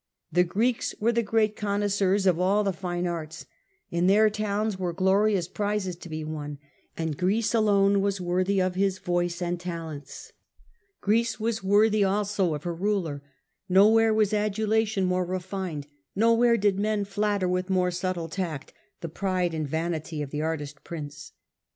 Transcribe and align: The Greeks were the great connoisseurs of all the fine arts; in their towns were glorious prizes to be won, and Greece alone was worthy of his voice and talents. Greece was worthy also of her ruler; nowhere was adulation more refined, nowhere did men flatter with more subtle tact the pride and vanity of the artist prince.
The 0.31 0.43
Greeks 0.43 0.95
were 0.99 1.11
the 1.11 1.21
great 1.21 1.55
connoisseurs 1.55 2.25
of 2.25 2.39
all 2.39 2.63
the 2.63 2.73
fine 2.73 3.05
arts; 3.05 3.45
in 3.91 4.07
their 4.07 4.31
towns 4.31 4.79
were 4.79 4.93
glorious 4.93 5.47
prizes 5.47 5.95
to 5.97 6.09
be 6.09 6.23
won, 6.23 6.57
and 6.97 7.15
Greece 7.19 7.53
alone 7.53 8.01
was 8.01 8.19
worthy 8.19 8.59
of 8.59 8.73
his 8.73 8.97
voice 8.97 9.43
and 9.43 9.59
talents. 9.59 10.31
Greece 11.01 11.39
was 11.39 11.63
worthy 11.63 12.03
also 12.03 12.55
of 12.55 12.63
her 12.63 12.73
ruler; 12.73 13.21
nowhere 13.69 14.11
was 14.11 14.33
adulation 14.33 15.05
more 15.05 15.23
refined, 15.23 15.85
nowhere 16.15 16.57
did 16.57 16.79
men 16.79 17.05
flatter 17.05 17.47
with 17.47 17.69
more 17.69 17.91
subtle 17.91 18.27
tact 18.27 18.73
the 19.01 19.07
pride 19.07 19.53
and 19.53 19.67
vanity 19.69 20.23
of 20.23 20.31
the 20.31 20.41
artist 20.41 20.83
prince. 20.83 21.31